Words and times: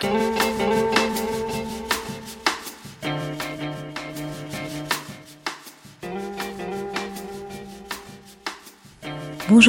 Bonjour 0.00 0.10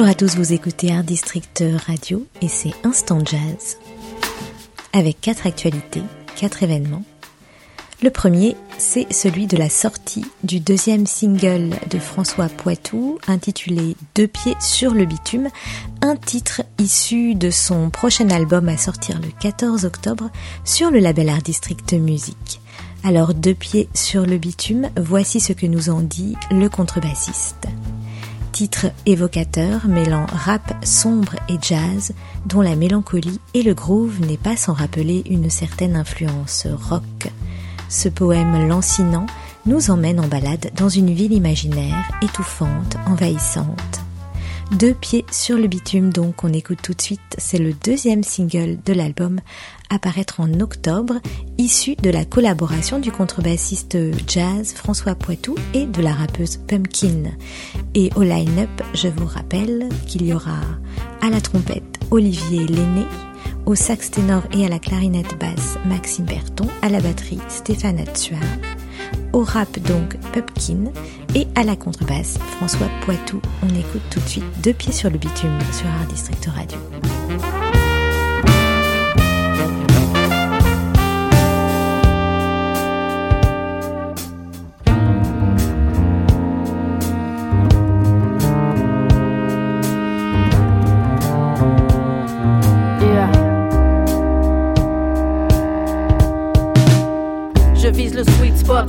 à 0.06 0.14
tous, 0.14 0.36
vous 0.36 0.52
écoutez 0.52 0.92
Art 0.92 1.02
District 1.02 1.64
Radio 1.86 2.26
et 2.42 2.48
c'est 2.48 2.74
Instant 2.84 3.24
Jazz 3.24 3.78
avec 4.92 5.20
quatre 5.20 5.46
actualités, 5.46 6.02
quatre 6.36 6.62
événements. 6.62 7.02
Le 8.02 8.08
premier, 8.08 8.56
c'est 8.78 9.12
celui 9.12 9.46
de 9.46 9.58
la 9.58 9.68
sortie 9.68 10.24
du 10.42 10.58
deuxième 10.58 11.06
single 11.06 11.70
de 11.90 11.98
François 11.98 12.48
Poitou 12.48 13.18
intitulé 13.28 13.94
Deux 14.14 14.26
pieds 14.26 14.56
sur 14.58 14.94
le 14.94 15.04
bitume, 15.04 15.48
un 16.00 16.16
titre 16.16 16.62
issu 16.78 17.34
de 17.34 17.50
son 17.50 17.90
prochain 17.90 18.30
album 18.30 18.70
à 18.70 18.78
sortir 18.78 19.20
le 19.20 19.28
14 19.40 19.84
octobre 19.84 20.30
sur 20.64 20.90
le 20.90 20.98
label 20.98 21.28
Art 21.28 21.42
District 21.42 21.92
Music. 21.92 22.62
Alors 23.04 23.34
deux 23.34 23.54
pieds 23.54 23.90
sur 23.92 24.24
le 24.24 24.38
bitume, 24.38 24.88
voici 24.98 25.38
ce 25.38 25.52
que 25.52 25.66
nous 25.66 25.90
en 25.90 26.00
dit 26.00 26.36
le 26.50 26.70
contrebassiste 26.70 27.66
titre 28.60 28.86
évocateur 29.06 29.86
mêlant 29.86 30.26
rap 30.26 30.84
sombre 30.84 31.34
et 31.48 31.56
jazz, 31.62 32.12
dont 32.44 32.60
la 32.60 32.76
mélancolie 32.76 33.40
et 33.54 33.62
le 33.62 33.72
groove 33.72 34.20
n'est 34.20 34.36
pas 34.36 34.54
sans 34.54 34.74
rappeler 34.74 35.22
une 35.30 35.48
certaine 35.48 35.96
influence 35.96 36.66
rock. 36.66 37.30
Ce 37.90 38.08
poème 38.08 38.68
lancinant 38.68 39.26
nous 39.66 39.90
emmène 39.90 40.20
en 40.20 40.28
balade 40.28 40.70
dans 40.76 40.88
une 40.88 41.12
ville 41.12 41.32
imaginaire, 41.32 42.08
étouffante, 42.22 42.96
envahissante. 43.04 44.00
Deux 44.70 44.94
pieds 44.94 45.24
sur 45.32 45.58
le 45.58 45.66
bitume 45.66 46.12
donc 46.12 46.36
qu'on 46.36 46.52
écoute 46.52 46.78
tout 46.80 46.94
de 46.94 47.02
suite, 47.02 47.20
c'est 47.36 47.58
le 47.58 47.72
deuxième 47.72 48.22
single 48.22 48.78
de 48.86 48.92
l'album 48.92 49.40
à 49.90 49.98
paraître 49.98 50.38
en 50.38 50.60
octobre, 50.60 51.14
issu 51.58 51.96
de 51.96 52.10
la 52.10 52.24
collaboration 52.24 53.00
du 53.00 53.10
contrebassiste 53.10 53.98
jazz 54.28 54.72
François 54.72 55.16
Poitou 55.16 55.56
et 55.74 55.86
de 55.86 56.00
la 56.00 56.12
rappeuse 56.12 56.58
Pumpkin. 56.58 57.32
Et 57.96 58.10
au 58.14 58.22
line-up, 58.22 58.70
je 58.94 59.08
vous 59.08 59.26
rappelle 59.26 59.88
qu'il 60.06 60.24
y 60.24 60.32
aura 60.32 60.60
à 61.22 61.28
la 61.28 61.40
trompette 61.40 61.98
Olivier 62.12 62.68
Lenné, 62.68 63.06
au 63.66 63.74
sax 63.74 64.10
ténor 64.10 64.42
et 64.52 64.64
à 64.64 64.68
la 64.68 64.78
clarinette 64.78 65.38
basse 65.38 65.78
Maxime 65.84 66.24
Berton, 66.24 66.66
à 66.82 66.88
la 66.88 67.00
batterie 67.00 67.38
Stéphane 67.48 67.98
Atsuar, 67.98 68.40
au 69.32 69.42
rap 69.42 69.78
donc 69.80 70.16
Pumpkin 70.32 70.92
et 71.34 71.46
à 71.54 71.62
la 71.62 71.76
contrebasse 71.76 72.38
François 72.56 72.88
Poitou. 73.02 73.40
On 73.62 73.68
écoute 73.68 74.02
tout 74.10 74.20
de 74.20 74.28
suite 74.28 74.44
deux 74.62 74.72
pieds 74.72 74.92
sur 74.92 75.10
le 75.10 75.18
bitume 75.18 75.58
sur 75.72 75.86
Art 75.86 76.06
District 76.08 76.46
Radio. 76.46 76.78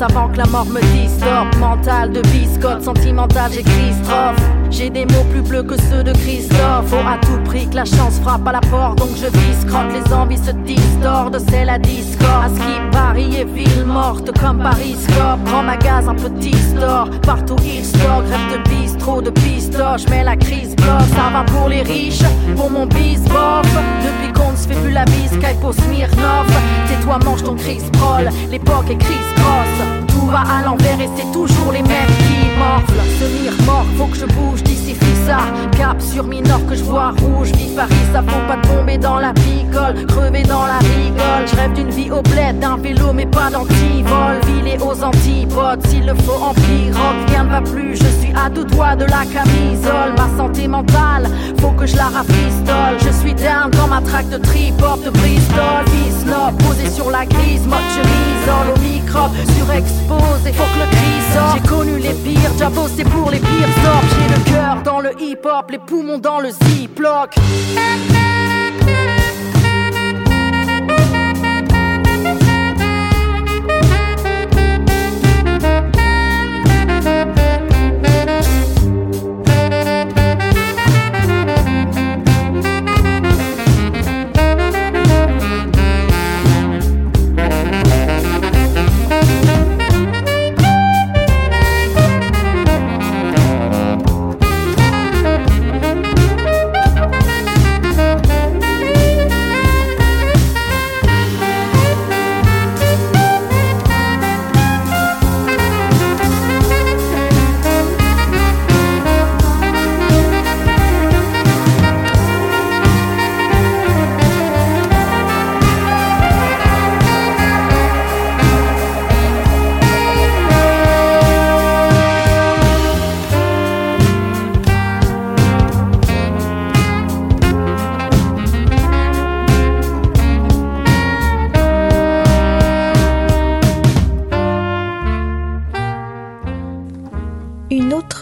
Avant 0.02 0.30
que 0.30 0.38
la 0.38 0.46
mort 0.48 0.66
me 0.66 0.82
distorbe. 0.94 1.56
Mental 1.60 2.12
de 2.12 2.22
biscotte, 2.22 2.84
sentimental, 2.84 3.52
j'écris 3.52 3.94
strophe. 4.04 4.42
J'ai 4.70 4.90
des 4.90 5.06
mots 5.06 5.26
plus 5.32 5.42
bleus 5.42 5.64
que 5.64 5.76
ceux 5.90 6.04
de 6.04 6.14
Christophe. 6.14 6.88
Faut 6.88 6.96
à 6.98 7.18
tout 7.22 7.42
prix 7.44 7.68
que 7.70 7.76
la 7.76 7.86
chance 7.86 8.20
frappe 8.22 8.48
à 8.48 8.54
la 8.54 8.62
porte, 8.62 8.98
donc 8.98 9.10
je 9.16 9.28
vise 9.28 9.66
crotte. 9.66 9.92
Les 9.94 10.14
envies 10.14 10.38
se 10.38 10.52
distordent, 10.52 11.40
c'est 11.50 11.66
la 11.66 11.78
discorde. 11.78 12.46
À 12.46 12.50
ce 12.50 12.56
qui 12.56 12.82
Paris 12.92 13.36
est 13.36 13.46
ville 13.46 13.86
morte 13.86 14.32
comme 14.40 14.60
Paris 14.60 14.96
Scope. 15.02 15.44
Grand 15.46 15.64
magasin, 15.64 16.16
petit 16.16 16.56
store, 16.56 17.10
partout 17.22 17.58
il 17.64 17.84
store. 17.86 18.24
Rêve 18.30 18.58
de 18.58 18.70
bistrot, 19.02 19.22
de 19.22 19.32
pistoche, 19.32 20.04
mais 20.10 20.24
la 20.24 20.36
crise 20.36 20.76
bloque. 20.76 21.10
Ça 21.16 21.30
va 21.34 21.44
pour 21.44 21.70
les 21.70 21.82
riches, 21.82 22.24
pour 22.56 22.70
mon 22.70 22.86
bisbof. 22.86 23.66
Depuis 24.04 24.32
qu'on 24.34 24.52
ne 24.52 24.56
se 24.56 24.68
fait 24.68 24.76
plus 24.76 24.92
la 24.92 25.06
bise, 25.06 25.38
caille 25.42 25.58
pour 25.60 25.74
Smirnov. 25.74 26.48
Tais-toi, 26.88 27.20
mange 27.26 27.44
ton 27.44 27.56
Chris 27.56 27.82
Prol, 27.94 28.30
l'époque 28.50 28.90
est 28.90 28.98
Chris 28.98 29.26
Cross. 29.36 29.88
Tout 30.08 30.28
va 30.28 30.42
à 30.42 30.64
l'envers 30.64 31.00
et 31.02 31.10
c'est 31.16 31.32
toujours 31.32 31.72
les 31.72 31.82
mêmes 31.82 32.14
qui 32.28 32.60
morflent. 32.60 32.94
Se 33.20 33.66
mort, 33.66 33.86
faut 33.98 34.06
que 34.06 34.18
je 34.18 34.26
bouge 34.26 34.64
d'ici 34.64 34.96
Cap 35.78 36.02
sur 36.02 36.26
Minor 36.26 36.66
que 36.68 36.76
je 36.76 36.84
vois 36.84 37.12
rouge. 37.12 37.52
Vive 37.52 37.76
Paris, 37.76 37.94
ça 38.14 38.22
faut 38.22 38.48
pas 38.48 38.58
tomber 38.68 38.98
dans 38.98 39.20
la 39.20 39.34
picole. 39.34 40.06
Crever 40.08 40.44
dans 40.44 40.66
la 40.66 40.80
rigole. 40.80 41.48
Je 41.48 41.56
rêve 41.56 41.74
d'une 41.74 41.90
vie 41.90 42.12
au 42.12 42.22
bled, 42.22 42.60
d'un 42.60 42.78
vélo, 42.78 43.14
mais 43.14 43.26
pas 43.26 43.50
d'antivol. 43.50 44.40
Vilé 44.48 44.78
aux 44.80 45.04
antipodes, 45.04 45.86
s'il 45.88 46.06
le 46.06 46.16
faut 46.16 46.42
en 46.42 46.54
pirogue. 46.54 47.30
Rien 47.30 47.44
ne 47.46 47.50
va 47.50 47.62
plus, 47.62 47.96
je 47.96 48.08
suis 48.20 48.34
à 48.36 48.50
deux 48.50 48.66
doigts 48.66 48.96
de 48.96 49.06
la 49.06 49.24
camisole. 49.26 50.14
Ma 50.18 50.38
santé 50.38 50.68
mentale, 50.68 51.30
faut 51.60 51.72
que 51.72 51.86
je 51.86 51.96
la 51.96 52.06
rafistole. 52.06 52.41
Je 53.92 53.98
suis 53.98 54.00
down 54.00 54.00
dans 54.00 54.00
ma 54.00 54.02
traque 54.02 54.30
de 54.30 54.38
trip-hop 54.38 55.04
de 55.04 55.10
Bristol. 55.10 55.86
Posé 56.60 56.90
sur 56.90 57.12
la 57.12 57.26
grise, 57.26 57.66
mode 57.66 57.80
chemise, 57.94 58.48
au 58.74 58.80
micro, 58.80 59.30
surexposé. 59.58 60.54
Faut 60.54 60.64
que 60.64 60.80
le 60.80 60.88
cri 60.90 61.34
sorte. 61.34 61.56
J'ai 61.56 61.68
connu 61.68 61.98
les 62.00 62.14
pires, 62.14 62.52
déjà 62.54 62.70
bossé 62.70 63.04
pour 63.04 63.30
les 63.32 63.40
pires 63.40 63.76
sorts. 63.84 64.04
J'ai 64.12 64.28
le 64.34 64.40
cœur 64.52 64.82
dans 64.84 65.02
le 65.02 65.12
hip-hop, 65.22 65.72
les 65.72 65.80
poumons 65.80 66.20
dans 66.20 66.40
le 66.40 66.50
ziploc. 66.52 67.36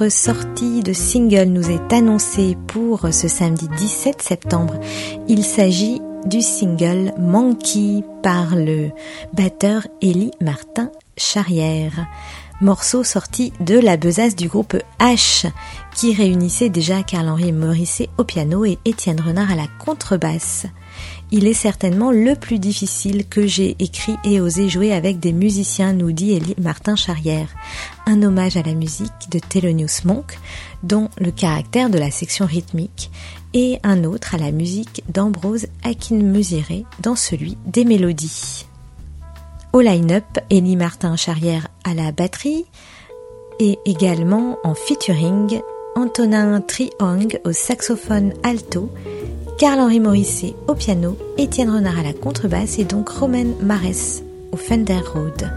Sortie 0.08 0.82
de 0.82 0.94
single 0.94 1.50
nous 1.50 1.70
est 1.70 1.92
annoncée 1.92 2.56
pour 2.68 3.14
ce 3.14 3.28
samedi 3.28 3.68
17 3.68 4.22
septembre. 4.22 4.80
Il 5.28 5.44
s'agit 5.44 6.00
du 6.25 6.42
single 6.42 7.13
Monkey 7.18 8.04
par 8.24 8.56
le 8.56 8.92
batteur 9.34 9.88
Elie 10.01 10.31
Martin 10.40 10.90
Charrière. 11.18 12.07
Morceau 12.62 13.04
sorti 13.04 13.51
de 13.60 13.78
la 13.78 13.98
besace 13.98 14.36
du 14.36 14.48
groupe 14.48 14.78
H 15.00 15.50
qui 15.96 16.13
réunissait 16.13 16.69
déjà 16.69 17.04
Carl-Henri 17.04 17.52
Morisset 17.52 18.10
au 18.18 18.24
piano 18.24 18.63
et 18.63 18.78
Étienne 18.86 19.19
Renard 19.19 19.52
à 19.52 19.56
la 19.56 19.68
contrebasse 19.84 20.66
il 21.31 21.48
est 21.48 21.54
certainement 21.54 22.12
le 22.12 22.36
plus 22.36 22.60
difficile 22.60 23.28
que 23.28 23.46
j'ai 23.46 23.75
écrit 23.80 24.16
et 24.24 24.42
osé 24.42 24.69
jouer 24.69 24.94
avec 24.94 25.19
des 25.19 25.34
musiciens, 25.34 25.94
nous 25.94 26.12
dit 26.12 26.34
Elie 26.34 26.56
Martin 26.60 26.96
Charrière. 26.96 27.50
Un 28.06 28.24
hommage 28.24 28.57
à 28.57 28.63
la 28.63 28.74
musique 28.74 29.30
de 29.31 29.40
Thelonious 29.40 30.06
Monk, 30.06 30.40
dont 30.84 31.10
le 31.19 31.31
caractère 31.31 31.90
de 31.90 32.00
la 32.00 32.12
section 32.12 32.46
rythmique, 32.46 33.12
et 33.54 33.80
un 33.84 34.04
autre 34.04 34.36
à 34.36 34.38
la 34.38 34.51
musique 34.51 35.04
d'Ambrose 35.10 35.68
Akinmusire, 35.84 36.86
dans 37.02 37.16
celui 37.16 37.57
des 37.66 37.86
mélodies. 37.86 38.66
Au 39.72 39.81
line-up, 39.81 40.25
Elie 40.52 40.75
Martin 40.75 41.16
Charrière 41.16 41.68
à 41.84 41.94
la 41.94 42.12
batterie, 42.12 42.66
et 43.60 43.78
également 43.86 44.57
en 44.63 44.74
featuring 44.74 45.62
Antonin 45.95 46.62
Triong 46.62 47.40
au 47.45 47.52
saxophone 47.52 48.34
alto, 48.44 48.90
Carl-Henri 49.59 50.00
Morisset 50.00 50.56
au 50.69 50.73
piano, 50.73 51.17
Étienne 51.38 51.69
Renard 51.69 52.00
à 52.00 52.03
la 52.03 52.13
contrebasse 52.13 52.79
et 52.79 52.85
donc 52.85 53.09
Romain 53.09 53.47
Marès 53.61 54.23
au 54.53 54.56
Fender 54.56 55.01
Rhodes. 55.13 55.51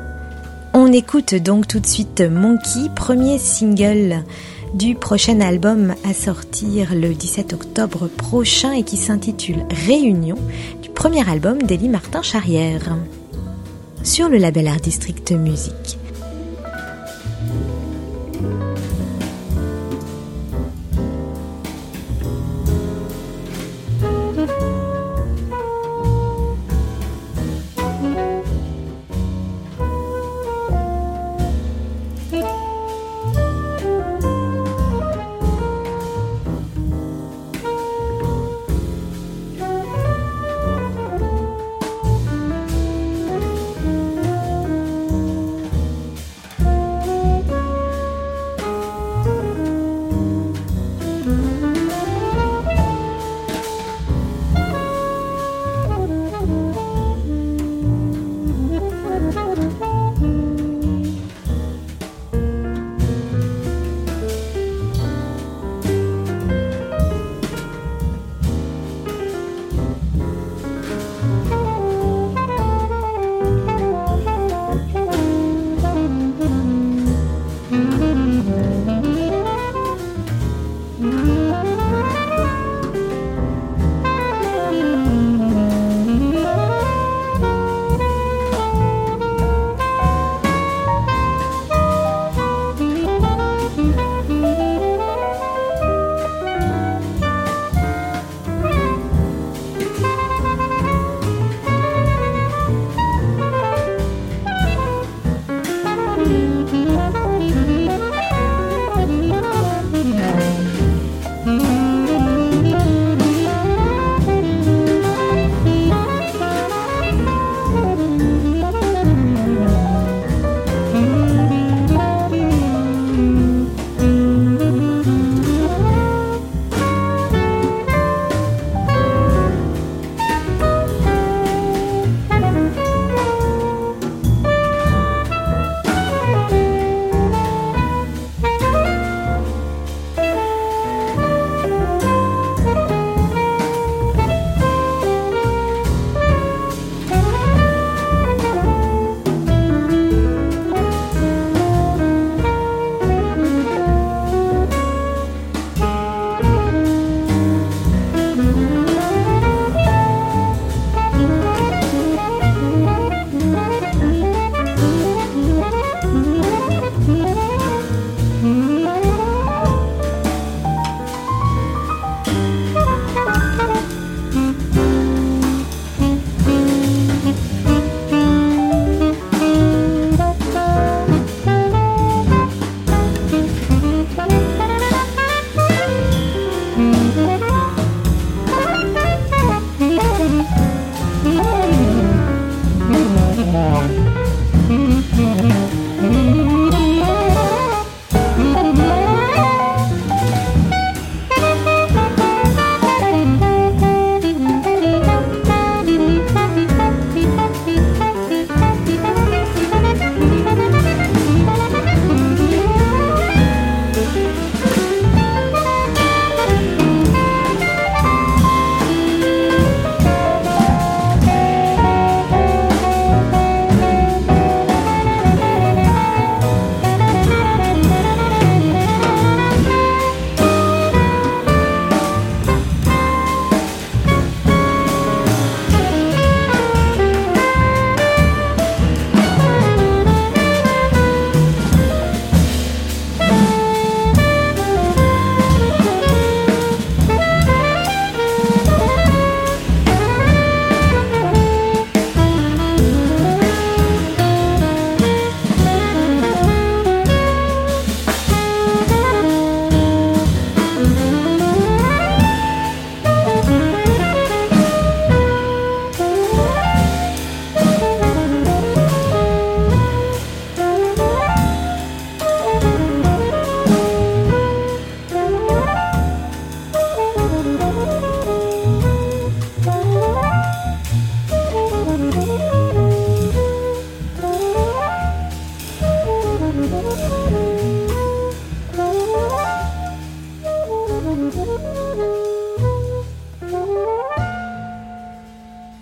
On 0.75 0.93
écoute 0.93 1.37
donc 1.37 1.69
tout 1.69 1.78
de 1.78 1.87
suite 1.87 2.20
Monkey, 2.20 2.90
premier 2.96 3.38
single 3.38 4.25
du 4.75 4.96
prochain 4.96 5.40
album 5.40 5.94
à 6.04 6.14
sortir 6.14 6.96
le 6.96 7.14
17 7.14 7.52
octobre 7.52 8.08
prochain 8.08 8.72
et 8.72 8.82
qui 8.82 8.96
s'intitule 8.96 9.64
Réunion, 9.87 10.37
du 10.82 10.88
premier 10.88 11.28
album 11.31 11.62
d'Elie 11.62 11.88
Martin 11.88 12.22
Charrière. 12.22 12.96
Sur 14.02 14.28
le 14.28 14.38
label 14.38 14.66
Art 14.66 14.81
District 14.81 15.31
Music. 15.31 15.96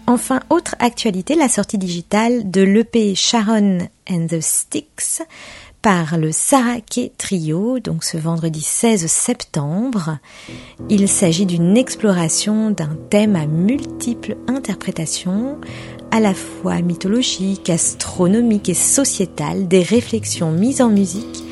Enfin, 0.06 0.40
autre 0.50 0.75
actualité, 0.80 1.37
la 1.37 1.49
sortie 1.49 1.78
digitale 1.78 2.50
de 2.50 2.62
l'EP 2.62 3.14
Sharon 3.14 3.78
and 4.11 4.26
the 4.26 4.40
Sticks 4.40 5.23
par 5.82 6.18
le 6.18 6.32
Saraké 6.32 7.12
Trio, 7.16 7.78
donc 7.78 8.04
ce 8.04 8.16
vendredi 8.16 8.61
16 8.61 9.06
septembre. 9.06 10.18
Il 10.88 11.09
s'agit 11.09 11.47
d'une 11.47 11.76
exploration 11.76 12.70
d'un 12.70 12.97
thème 13.09 13.37
à 13.37 13.47
multiples 13.47 14.37
interprétations 14.49 15.59
à 16.10 16.20
la 16.20 16.34
fois 16.34 16.80
mythologique, 16.80 17.70
astronomique 17.70 18.68
et 18.68 18.74
sociétale, 18.74 19.68
des 19.68 19.82
réflexions 19.82 20.50
mises 20.50 20.80
en 20.80 20.88
musique, 20.88 21.44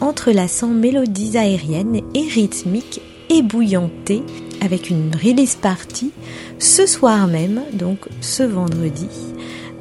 entrelaçant 0.00 0.68
mélodies 0.68 1.36
aériennes 1.36 2.00
et 2.14 2.28
rythmiques 2.28 3.00
ébouillantées 3.30 4.22
avec 4.60 4.90
une 4.90 5.12
release 5.14 5.56
party 5.56 6.12
ce 6.58 6.86
soir 6.86 7.26
même, 7.26 7.62
donc 7.72 8.08
ce 8.20 8.42
vendredi, 8.42 9.08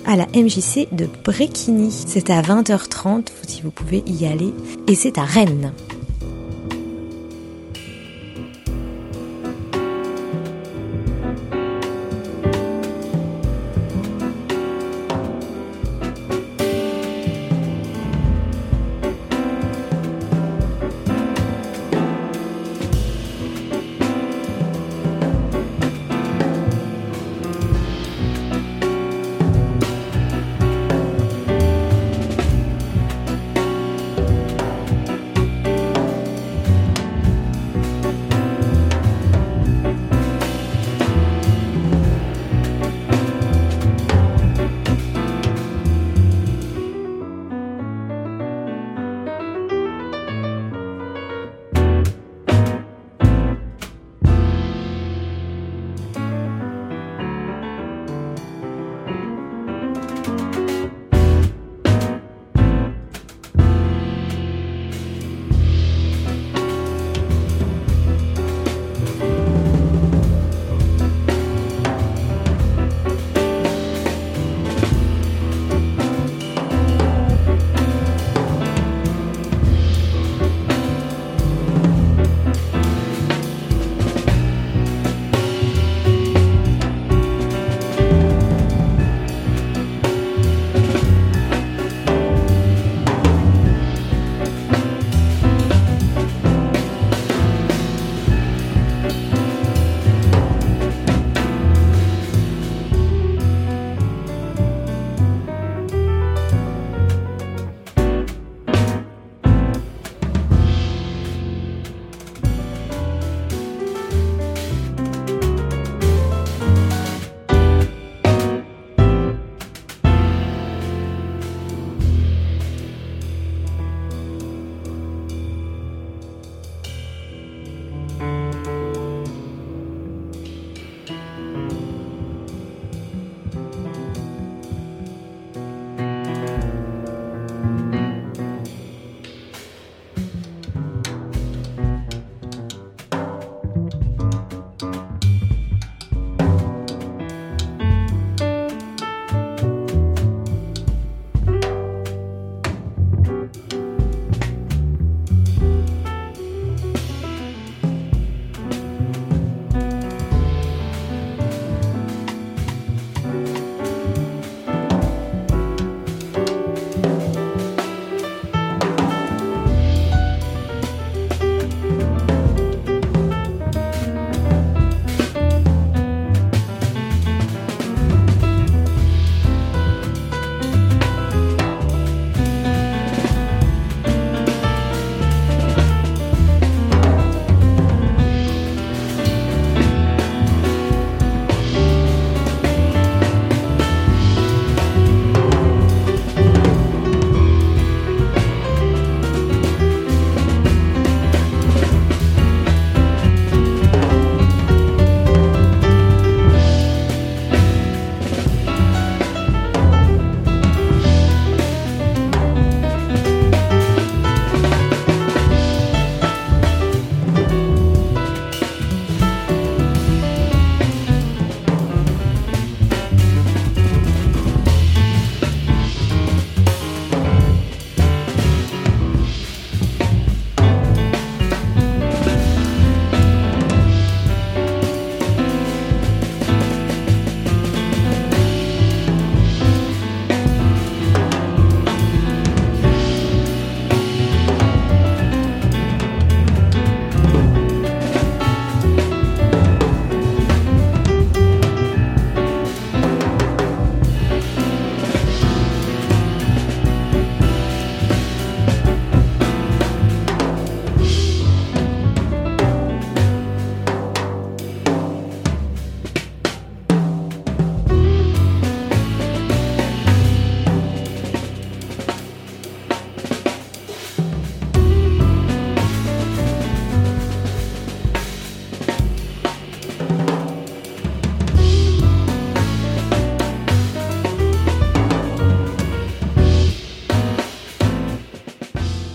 à 0.06 0.16
la 0.16 0.26
MJC 0.28 0.88
de 0.92 1.08
Bréquigny. 1.24 1.92
C'est 1.92 2.30
à 2.30 2.42
20h30 2.42 3.28
si 3.48 3.62
vous 3.62 3.72
pouvez 3.72 4.04
y 4.08 4.26
aller 4.26 4.54
et 4.88 4.96
c'est 4.96 5.18
à 5.18 5.24
Rennes. 5.24 5.72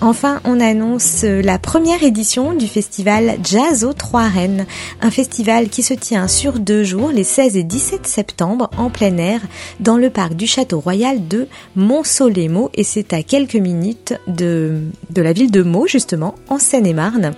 Enfin, 0.01 0.41
on 0.45 0.61
annonce 0.61 1.25
la 1.25 1.59
première 1.59 2.05
édition 2.05 2.55
du 2.55 2.69
festival 2.69 3.37
Jazz 3.43 3.83
aux 3.83 3.93
Trois 3.93 4.29
Rennes, 4.29 4.65
un 5.03 5.11
festival 5.11 5.69
qui 5.69 5.83
se 5.83 5.93
tient 5.93 6.29
sur 6.29 6.61
deux 6.61 6.85
jours, 6.85 7.11
les 7.11 7.25
16 7.25 7.57
et 7.57 7.65
17 7.65 8.07
septembre, 8.07 8.71
en 8.77 8.91
plein 8.91 9.17
air, 9.17 9.41
dans 9.81 9.97
le 9.97 10.09
parc 10.09 10.35
du 10.35 10.47
Château 10.47 10.79
Royal 10.79 11.27
de 11.27 11.49
Montsolémo, 11.75 12.71
et 12.75 12.85
c'est 12.85 13.13
à 13.13 13.25
quelques 13.25 13.57
minutes 13.57 14.15
de 14.29 14.93
la 15.17 15.33
ville 15.33 15.51
de 15.51 15.63
Meaux, 15.63 15.89
justement, 15.89 16.37
en 16.49 16.61
Seine-et-Marne 16.61 17.35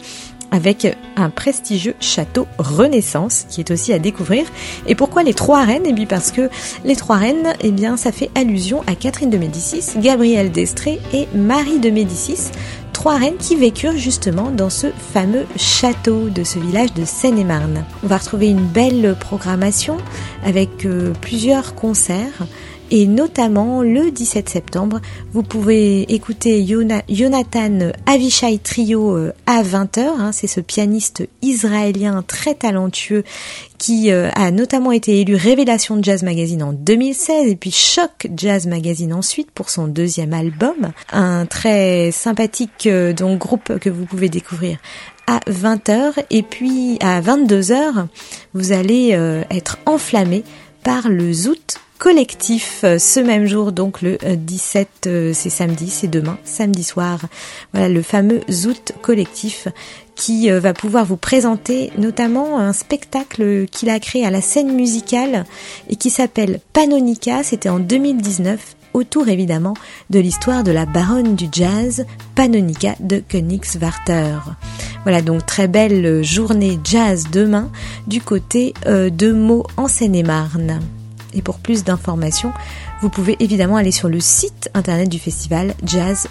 avec 0.51 0.97
un 1.17 1.31
prestigieux 1.31 1.95
château 2.01 2.47
Renaissance 2.59 3.47
qui 3.49 3.61
est 3.61 3.71
aussi 3.71 3.93
à 3.93 3.99
découvrir. 3.99 4.45
Et 4.87 4.95
pourquoi 4.95 5.23
les 5.23 5.35
trois 5.35 5.65
reines? 5.65 5.85
Eh 5.87 5.93
bien 5.93 6.07
parce 6.07 6.33
que 6.33 6.49
les 6.85 6.97
trois 6.97 7.17
reines, 7.17 7.55
eh 7.61 7.71
bien 7.71 7.97
ça 7.97 8.13
fait 8.13 8.31
allusion 8.35 8.83
à 8.87 8.95
Catherine 8.95 9.31
de 9.31 9.39
Médicis, 9.39 9.99
Gabrielle 9.99 10.51
d'Estrée 10.51 11.01
et 11.13 11.29
Marie 11.35 11.79
de 11.79 11.91
Médicis, 11.91 12.51
trois 12.93 13.17
reines 13.17 13.37
qui 13.39 13.57
vécurent 13.57 13.97
justement 13.97 14.51
dans 14.51 14.71
ce 14.71 14.89
fameux 15.13 15.47
château 15.57 16.29
de 16.29 16.45
ce 16.45 16.59
village 16.59 16.93
de 16.95 17.05
Seine-et-Marne. 17.05 17.85
On 18.03 18.07
va 18.07 18.19
retrouver 18.19 18.49
une 18.49 18.67
belle 18.67 19.17
programmation 19.19 19.97
avec 20.45 20.85
euh, 20.85 21.13
plusieurs 21.21 21.75
concerts 21.75 22.47
et 22.91 23.07
notamment 23.07 23.83
le 23.83 24.11
17 24.11 24.49
septembre, 24.49 25.01
vous 25.33 25.43
pouvez 25.43 26.03
écouter 26.13 26.67
Jonathan 27.09 27.93
Avishai 28.07 28.59
Trio 28.59 29.17
euh, 29.17 29.33
à 29.47 29.63
20h. 29.63 30.01
Hein. 30.01 30.33
c'est 30.33 30.47
ce 30.47 30.61
pianiste 30.61 31.29
israélien 31.43 32.23
très 32.27 32.55
talentueux 32.55 33.25
qui 33.79 34.11
euh, 34.11 34.29
a 34.35 34.51
notamment 34.51 34.93
été 34.93 35.21
élu 35.21 35.37
Révélation 35.37 35.97
de 35.97 36.05
Jazz 36.05 36.23
Magazine 36.23 36.63
en 36.63 36.73
2016 36.73 37.49
et 37.49 37.57
puis 37.57 37.71
Choc 37.71 38.27
Jazz 38.37 38.67
Magazine 38.67 39.15
ensuite 39.15 39.51
pour 39.51 39.71
son 39.71 39.87
deuxième 39.87 40.33
album. 40.33 40.93
Un 41.13 41.47
très 41.47 42.11
sympathique 42.11 42.87
euh, 42.87 43.13
donc 43.13 43.39
groupe 43.39 43.79
que 43.79 43.91
vous 43.91 44.05
pouvez 44.05 44.29
découvrir 44.29 44.79
à 45.27 45.39
20h 45.49 46.25
et 46.31 46.43
puis 46.43 46.99
à 47.01 47.21
22h 47.21 48.07
vous 48.53 48.73
allez 48.73 49.11
être 49.51 49.79
enflammé 49.87 50.43
par 50.83 51.09
le 51.09 51.33
Zout 51.33 51.79
collectif 52.01 52.81
euh, 52.83 52.99
ce 52.99 53.21
même 53.21 53.47
jour, 53.47 53.73
donc 53.73 54.01
le 54.01 54.17
17, 54.23 54.89
euh, 55.07 55.11
euh, 55.11 55.33
c'est 55.35 55.51
samedi, 55.51 55.91
c'est 55.91 56.09
demain, 56.09 56.39
samedi 56.45 56.83
soir. 56.83 57.21
Voilà 57.75 57.91
le 57.91 58.01
fameux 58.01 58.41
Zout 58.51 58.95
collectif 59.03 59.69
qui 60.17 60.51
va 60.51 60.75
pouvoir 60.75 61.07
vous 61.07 61.17
présenter 61.17 61.93
notamment 61.97 62.59
un 62.59 62.75
spectacle 62.75 63.67
qu'il 63.67 63.89
a 63.89 63.99
créé 64.01 64.27
à 64.27 64.31
la 64.31 64.43
scène 64.43 64.75
musicale 64.75 65.47
et 65.89 65.97
qui 65.97 66.11
s'appelle 66.11 66.61
Panonica, 66.75 67.43
c'était 67.43 67.71
en 67.71 67.79
2019 67.79 68.77
autour 68.93 69.29
évidemment 69.29 69.73
de 70.11 70.19
l'histoire 70.19 70.63
de 70.63 70.73
la 70.73 70.85
baronne 70.85 71.37
du 71.37 71.47
jazz, 71.51 72.05
Panonica 72.35 72.97
de 73.01 73.23
Königswarter. 73.27 74.37
Voilà 75.05 75.23
donc 75.23 75.47
très 75.47 75.69
belle 75.69 76.23
journée 76.23 76.79
jazz 76.85 77.29
demain 77.33 77.71
du 78.07 78.21
côté 78.21 78.75
de 78.87 79.33
Meaux 79.33 79.65
en 79.79 79.89
Seine-et-Marne. 79.89 80.81
Et 81.35 81.43
pour 81.43 81.59
plus 81.59 81.85
d'informations, 81.85 82.53
vous 83.03 83.09
pouvez 83.09 83.37
évidemment 83.41 83.77
aller 83.77 83.93
sur 83.93 84.09
le 84.09 84.21
site 84.21 84.71
internet 84.75 85.09
du 85.09 85.19
festival 85.19 85.75
jazz 85.85 86.29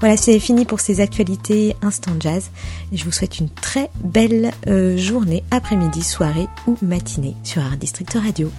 Voilà, 0.00 0.16
c'est 0.16 0.38
fini 0.38 0.64
pour 0.64 0.80
ces 0.80 1.00
actualités 1.00 1.76
Instant 1.82 2.12
Jazz. 2.18 2.50
Et 2.92 2.96
je 2.96 3.04
vous 3.04 3.12
souhaite 3.12 3.38
une 3.38 3.50
très 3.50 3.90
belle 4.02 4.52
euh, 4.66 4.96
journée, 4.96 5.42
après-midi, 5.50 6.02
soirée 6.02 6.48
ou 6.66 6.76
matinée 6.82 7.36
sur 7.42 7.62
Art 7.62 7.76
District 7.76 8.12
Radio. 8.14 8.50